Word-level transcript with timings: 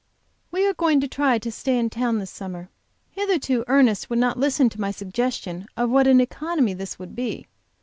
We 0.49 0.65
are 0.65 0.73
going 0.73 0.99
to 1.01 1.07
try 1.07 1.37
to 1.37 1.51
stay 1.51 1.77
in 1.77 1.91
town 1.91 2.17
this 2.17 2.31
summer. 2.31 2.71
Hitherto 3.11 3.63
Ernest 3.67 4.09
would 4.09 4.17
not 4.17 4.35
listen 4.39 4.67
to 4.69 4.81
my 4.81 4.89
suggestion 4.89 5.67
of 5.77 5.91
what 5.91 6.07
an 6.07 6.19
economy 6.19 6.73
this 6.73 6.97
would 6.97 7.15
be. 7.15 7.45